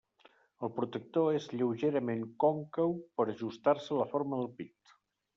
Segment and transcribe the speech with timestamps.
[0.67, 4.95] El protector és lleugerament còncau per ajustar-se a la forma del pit.